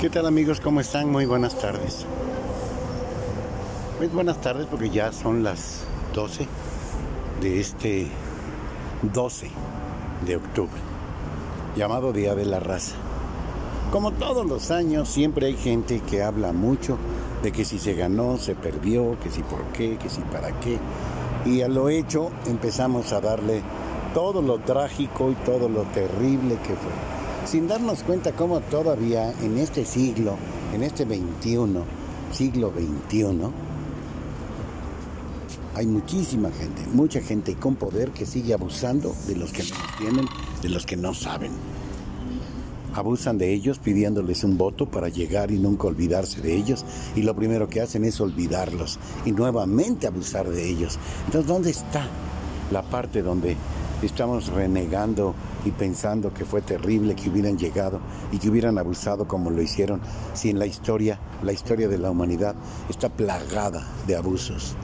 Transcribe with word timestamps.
¿Qué 0.00 0.08
tal 0.08 0.24
amigos? 0.24 0.62
¿Cómo 0.62 0.80
están? 0.80 1.10
Muy 1.10 1.26
buenas 1.26 1.58
tardes. 1.58 2.06
Pues 3.98 4.10
buenas 4.10 4.40
tardes 4.40 4.66
porque 4.66 4.88
ya 4.88 5.12
son 5.12 5.42
las 5.42 5.84
12 6.14 6.46
de 7.42 7.60
este 7.60 8.06
12 9.02 9.50
de 10.24 10.36
octubre, 10.36 10.80
llamado 11.76 12.14
Día 12.14 12.34
de 12.34 12.46
la 12.46 12.60
Raza. 12.60 12.94
Como 13.92 14.12
todos 14.12 14.46
los 14.46 14.70
años, 14.70 15.06
siempre 15.06 15.48
hay 15.48 15.56
gente 15.58 16.00
que 16.00 16.22
habla 16.22 16.54
mucho 16.54 16.96
de 17.42 17.52
que 17.52 17.66
si 17.66 17.78
se 17.78 17.92
ganó, 17.92 18.38
se 18.38 18.54
perdió, 18.54 19.18
que 19.22 19.28
si 19.28 19.42
por 19.42 19.64
qué, 19.74 19.98
que 19.98 20.08
si 20.08 20.22
para 20.22 20.58
qué. 20.60 20.78
Y 21.44 21.60
a 21.60 21.68
lo 21.68 21.90
hecho 21.90 22.30
empezamos 22.46 23.12
a 23.12 23.20
darle 23.20 23.60
todo 24.14 24.40
lo 24.40 24.60
trágico 24.60 25.30
y 25.30 25.34
todo 25.44 25.68
lo 25.68 25.82
terrible 25.82 26.56
que 26.66 26.74
fue 26.74 27.19
sin 27.44 27.68
darnos 27.68 28.02
cuenta 28.02 28.32
cómo 28.32 28.60
todavía 28.60 29.32
en 29.42 29.58
este 29.58 29.84
siglo, 29.84 30.36
en 30.74 30.82
este 30.82 31.04
21, 31.04 31.82
siglo 32.32 32.72
21, 32.72 33.52
hay 35.74 35.86
muchísima 35.86 36.50
gente, 36.50 36.82
mucha 36.92 37.20
gente 37.20 37.54
con 37.54 37.76
poder 37.76 38.10
que 38.10 38.26
sigue 38.26 38.52
abusando 38.52 39.14
de 39.26 39.36
los 39.36 39.52
que 39.52 39.62
no 39.62 39.76
tienen, 39.98 40.26
de 40.62 40.68
los 40.68 40.84
que 40.84 40.96
no 40.96 41.14
saben. 41.14 41.52
Abusan 42.92 43.38
de 43.38 43.52
ellos 43.52 43.78
pidiéndoles 43.78 44.42
un 44.42 44.58
voto 44.58 44.86
para 44.86 45.08
llegar 45.08 45.52
y 45.52 45.58
nunca 45.58 45.86
olvidarse 45.86 46.40
de 46.40 46.56
ellos 46.56 46.84
y 47.14 47.22
lo 47.22 47.36
primero 47.36 47.68
que 47.68 47.80
hacen 47.80 48.04
es 48.04 48.20
olvidarlos 48.20 48.98
y 49.24 49.30
nuevamente 49.30 50.08
abusar 50.08 50.50
de 50.50 50.68
ellos. 50.68 50.98
Entonces, 51.26 51.48
¿dónde 51.48 51.70
está 51.70 52.08
la 52.72 52.82
parte 52.82 53.22
donde 53.22 53.56
estamos 54.06 54.48
renegando 54.48 55.34
y 55.64 55.70
pensando 55.70 56.32
que 56.32 56.44
fue 56.44 56.62
terrible 56.62 57.14
que 57.14 57.28
hubieran 57.28 57.58
llegado 57.58 58.00
y 58.32 58.38
que 58.38 58.48
hubieran 58.48 58.78
abusado 58.78 59.28
como 59.28 59.50
lo 59.50 59.60
hicieron, 59.60 60.00
si 60.34 60.50
en 60.50 60.58
la 60.58 60.66
historia, 60.66 61.20
la 61.42 61.52
historia 61.52 61.88
de 61.88 61.98
la 61.98 62.10
humanidad 62.10 62.54
está 62.88 63.08
plagada 63.08 63.86
de 64.06 64.16
abusos. 64.16 64.74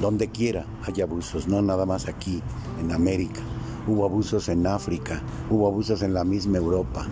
Donde 0.00 0.28
quiera 0.28 0.66
hay 0.86 1.00
abusos, 1.00 1.48
no 1.48 1.60
nada 1.60 1.84
más 1.84 2.06
aquí, 2.06 2.40
en 2.80 2.92
América. 2.92 3.40
Hubo 3.88 4.04
abusos 4.04 4.48
en 4.48 4.66
África, 4.66 5.22
hubo 5.50 5.66
abusos 5.66 6.02
en 6.02 6.14
la 6.14 6.22
misma 6.22 6.58
Europa. 6.58 7.06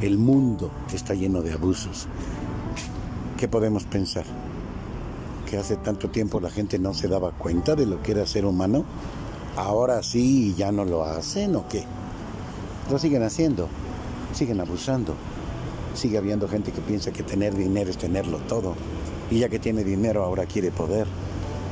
El 0.00 0.18
mundo 0.18 0.70
está 0.92 1.14
lleno 1.14 1.42
de 1.42 1.52
abusos. 1.52 2.06
¿Qué 3.36 3.48
podemos 3.48 3.84
pensar? 3.84 4.24
¿Que 5.50 5.56
hace 5.56 5.76
tanto 5.76 6.10
tiempo 6.10 6.38
la 6.38 6.50
gente 6.50 6.78
no 6.78 6.94
se 6.94 7.08
daba 7.08 7.32
cuenta 7.32 7.74
de 7.74 7.86
lo 7.86 8.02
que 8.02 8.12
era 8.12 8.26
ser 8.26 8.44
humano? 8.44 8.84
Ahora 9.58 10.02
sí 10.02 10.54
ya 10.56 10.70
no 10.70 10.84
lo 10.84 11.04
hacen 11.04 11.56
o 11.56 11.68
qué? 11.68 11.84
Lo 12.90 12.98
siguen 12.98 13.22
haciendo, 13.22 13.68
siguen 14.32 14.60
abusando. 14.60 15.14
Sigue 15.94 16.16
habiendo 16.18 16.48
gente 16.48 16.70
que 16.70 16.80
piensa 16.80 17.10
que 17.10 17.24
tener 17.24 17.56
dinero 17.56 17.90
es 17.90 17.98
tenerlo 17.98 18.38
todo. 18.48 18.74
Y 19.30 19.40
ya 19.40 19.48
que 19.48 19.58
tiene 19.58 19.82
dinero 19.82 20.22
ahora 20.22 20.46
quiere 20.46 20.70
poder. 20.70 21.06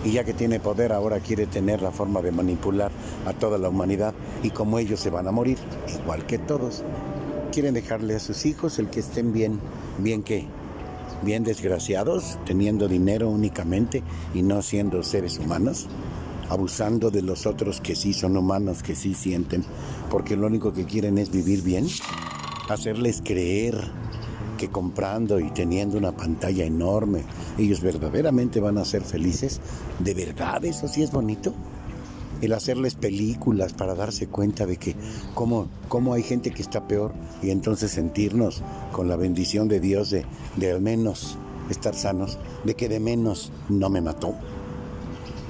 Y 0.04 0.12
ya 0.12 0.24
que 0.24 0.34
tiene 0.34 0.58
poder 0.58 0.92
ahora 0.92 1.20
quiere 1.20 1.46
tener 1.46 1.80
la 1.80 1.92
forma 1.92 2.20
de 2.22 2.32
manipular 2.32 2.90
a 3.24 3.32
toda 3.32 3.56
la 3.56 3.68
humanidad. 3.68 4.14
Y 4.42 4.50
como 4.50 4.78
ellos 4.78 4.98
se 4.98 5.10
van 5.10 5.28
a 5.28 5.32
morir, 5.32 5.58
igual 6.02 6.26
que 6.26 6.38
todos, 6.38 6.82
quieren 7.52 7.74
dejarle 7.74 8.16
a 8.16 8.20
sus 8.20 8.46
hijos 8.46 8.80
el 8.80 8.90
que 8.90 9.00
estén 9.00 9.32
bien. 9.32 9.60
¿Bien 9.98 10.24
qué? 10.24 10.44
Bien 11.22 11.44
desgraciados, 11.44 12.36
teniendo 12.44 12.88
dinero 12.88 13.30
únicamente 13.30 14.02
y 14.34 14.42
no 14.42 14.60
siendo 14.60 15.02
seres 15.04 15.38
humanos 15.38 15.88
abusando 16.48 17.10
de 17.10 17.22
los 17.22 17.46
otros 17.46 17.80
que 17.80 17.96
sí 17.96 18.12
son 18.12 18.36
humanos, 18.36 18.82
que 18.82 18.94
sí 18.94 19.14
sienten, 19.14 19.64
porque 20.10 20.36
lo 20.36 20.46
único 20.46 20.72
que 20.72 20.84
quieren 20.84 21.18
es 21.18 21.30
vivir 21.30 21.62
bien, 21.62 21.86
hacerles 22.68 23.22
creer 23.24 23.76
que 24.56 24.68
comprando 24.68 25.38
y 25.38 25.50
teniendo 25.50 25.98
una 25.98 26.12
pantalla 26.12 26.64
enorme, 26.64 27.24
ellos 27.58 27.80
verdaderamente 27.80 28.60
van 28.60 28.78
a 28.78 28.84
ser 28.84 29.02
felices. 29.02 29.60
¿De 29.98 30.14
verdad 30.14 30.64
eso 30.64 30.88
sí 30.88 31.02
es 31.02 31.10
bonito? 31.10 31.54
El 32.40 32.52
hacerles 32.52 32.94
películas 32.94 33.72
para 33.72 33.94
darse 33.94 34.26
cuenta 34.26 34.66
de 34.66 34.76
que 34.76 34.94
cómo, 35.34 35.68
cómo 35.88 36.14
hay 36.14 36.22
gente 36.22 36.50
que 36.50 36.62
está 36.62 36.86
peor 36.86 37.12
y 37.42 37.50
entonces 37.50 37.92
sentirnos 37.92 38.62
con 38.92 39.08
la 39.08 39.16
bendición 39.16 39.68
de 39.68 39.80
Dios 39.80 40.10
de, 40.10 40.26
de 40.56 40.72
al 40.72 40.82
menos 40.82 41.38
estar 41.70 41.94
sanos, 41.94 42.38
de 42.64 42.74
que 42.74 42.88
de 42.88 43.00
menos 43.00 43.52
no 43.68 43.88
me 43.88 44.00
mató. 44.00 44.34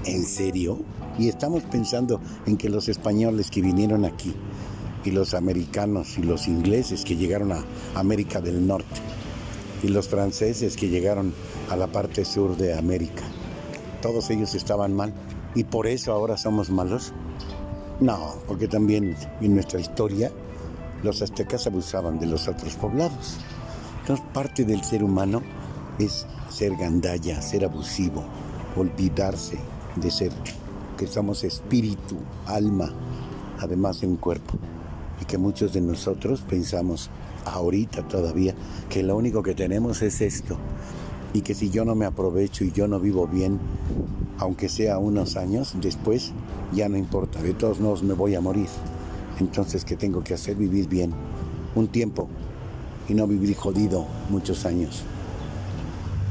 ¿En 0.06 0.25
serio? 0.25 0.78
Y 1.19 1.28
estamos 1.28 1.65
pensando 1.65 2.21
en 2.47 2.56
que 2.56 2.69
los 2.69 2.89
españoles 2.89 3.50
que 3.50 3.61
vinieron 3.61 4.05
aquí 4.05 4.33
y 5.05 5.11
los 5.11 5.34
americanos 5.34 6.17
y 6.17 6.22
los 6.22 6.47
ingleses 6.47 7.05
que 7.05 7.17
llegaron 7.17 7.50
a 7.50 7.65
América 7.97 8.41
del 8.41 8.65
Norte 8.65 9.00
y 9.83 9.89
los 9.89 10.06
franceses 10.06 10.77
que 10.77 10.89
llegaron 10.89 11.34
a 11.71 11.77
la 11.77 11.89
parte 11.89 12.25
sur 12.25 12.56
de 12.56 12.78
América, 12.78 13.25
todos 14.00 14.31
ellos 14.31 14.55
estaban 14.55 14.94
mal 14.94 15.12
y 15.56 15.65
por 15.65 15.89
eso 15.89 16.12
ahora 16.12 16.37
somos 16.37 16.71
malos. 16.71 17.12
No, 17.99 18.37
porque 18.47 18.69
también 18.69 19.17
en 19.41 19.55
nuestra 19.55 19.81
historia 19.81 20.31
los 21.03 21.21
aztecas 21.21 21.67
abusaban 21.67 22.21
de 22.21 22.27
los 22.27 22.47
otros 22.47 22.77
poblados. 22.77 23.38
Entonces 24.03 24.25
parte 24.33 24.65
del 24.65 24.84
ser 24.84 25.03
humano 25.03 25.43
es 25.99 26.27
ser 26.49 26.77
gandalla, 26.77 27.43
ser 27.43 27.65
abusivo, 27.65 28.23
olvidarse, 28.77 29.59
de 29.96 30.10
ser, 30.10 30.32
que 30.96 31.06
somos 31.06 31.44
espíritu, 31.44 32.16
alma, 32.46 32.92
además 33.58 34.00
de 34.00 34.06
un 34.06 34.16
cuerpo. 34.16 34.58
Y 35.20 35.24
que 35.24 35.38
muchos 35.38 35.72
de 35.72 35.80
nosotros 35.80 36.42
pensamos 36.42 37.10
ahorita 37.46 38.06
todavía 38.06 38.54
que 38.90 39.02
lo 39.02 39.16
único 39.16 39.42
que 39.42 39.54
tenemos 39.54 40.02
es 40.02 40.20
esto. 40.20 40.56
Y 41.32 41.40
que 41.40 41.54
si 41.54 41.70
yo 41.70 41.84
no 41.84 41.94
me 41.94 42.06
aprovecho 42.06 42.64
y 42.64 42.72
yo 42.72 42.86
no 42.86 43.00
vivo 43.00 43.26
bien, 43.26 43.58
aunque 44.38 44.68
sea 44.68 44.98
unos 44.98 45.36
años, 45.36 45.74
después 45.80 46.32
ya 46.72 46.88
no 46.88 46.96
importa, 46.96 47.42
de 47.42 47.54
todos 47.54 47.80
modos 47.80 48.02
me 48.02 48.14
voy 48.14 48.34
a 48.34 48.40
morir. 48.40 48.68
Entonces, 49.38 49.84
¿qué 49.84 49.96
tengo 49.96 50.22
que 50.22 50.34
hacer? 50.34 50.56
Vivir 50.56 50.88
bien. 50.88 51.12
Un 51.74 51.88
tiempo 51.88 52.28
y 53.08 53.14
no 53.14 53.26
vivir 53.26 53.54
jodido 53.54 54.06
muchos 54.30 54.64
años. 54.64 55.02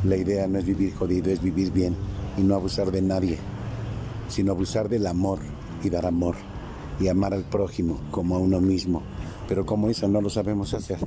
La 0.03 0.17
idea 0.17 0.47
no 0.47 0.59
es 0.59 0.65
vivir 0.65 0.93
jodido, 0.95 1.31
es 1.31 1.41
vivir 1.41 1.71
bien 1.71 1.95
y 2.37 2.41
no 2.41 2.55
abusar 2.55 2.91
de 2.91 3.01
nadie 3.01 3.39
sino 4.27 4.51
abusar 4.51 4.89
del 4.89 5.07
amor 5.07 5.39
y 5.83 5.89
dar 5.89 6.05
amor 6.05 6.35
y 6.99 7.07
amar 7.07 7.33
al 7.33 7.43
prójimo 7.43 7.99
como 8.11 8.35
a 8.35 8.39
uno 8.39 8.59
mismo. 8.59 9.01
Pero 9.47 9.65
como 9.65 9.89
eso 9.89 10.07
no 10.07 10.21
lo 10.21 10.29
sabemos 10.29 10.73
hacer, 10.73 10.99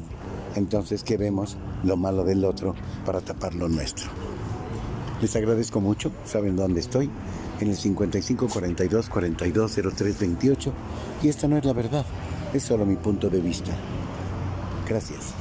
entonces 0.55 1.03
¿qué 1.03 1.17
vemos? 1.17 1.57
Lo 1.85 1.97
malo 1.97 2.25
del 2.25 2.45
otro 2.45 2.75
para 3.05 3.21
tapar 3.21 3.55
lo 3.55 3.69
nuestro. 3.69 4.09
Les 5.21 5.35
agradezco 5.35 5.81
mucho, 5.81 6.13
saben 6.25 6.55
dónde 6.55 6.81
estoy, 6.81 7.11
en 7.61 7.69
el 7.69 7.77
55 7.77 8.49
42 8.49 9.09
42 9.09 9.79
03 9.97 10.19
28 10.21 10.73
y 11.23 11.29
esta 11.29 11.49
no 11.49 11.57
es 11.57 11.65
la 11.65 11.73
verdad, 11.73 12.07
es 12.53 12.63
solo 12.63 12.87
mi 12.87 12.97
punto 12.97 13.29
de 13.29 13.41
vista. 13.41 13.73
Gracias. 14.89 15.35